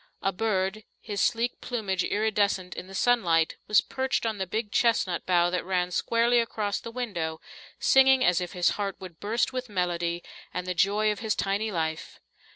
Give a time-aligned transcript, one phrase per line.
[0.23, 5.27] A bird, his sleek plumage iridescent in the sunlight, was perched on the big chestnut
[5.27, 7.39] bough that ran squarely across the window,
[7.77, 10.23] singing as if his heart would burst with melody
[10.55, 12.19] and the joy of his tiny life.